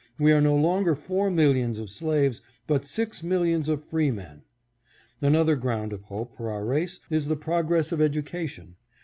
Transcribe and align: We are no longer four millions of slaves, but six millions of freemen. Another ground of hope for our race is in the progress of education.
We 0.17 0.31
are 0.31 0.41
no 0.41 0.55
longer 0.55 0.95
four 0.95 1.29
millions 1.29 1.77
of 1.77 1.91
slaves, 1.91 2.41
but 2.65 2.87
six 2.87 3.21
millions 3.21 3.69
of 3.69 3.83
freemen. 3.85 4.41
Another 5.21 5.55
ground 5.55 5.93
of 5.93 6.01
hope 6.05 6.35
for 6.35 6.49
our 6.49 6.65
race 6.65 6.99
is 7.11 7.25
in 7.27 7.29
the 7.29 7.35
progress 7.35 7.91
of 7.91 8.01
education. 8.01 8.77